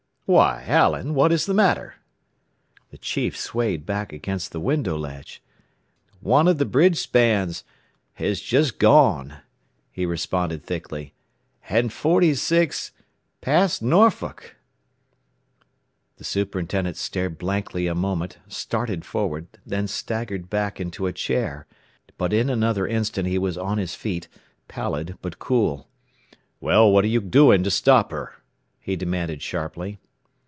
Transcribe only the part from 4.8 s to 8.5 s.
ledge. "One of the bridge spans has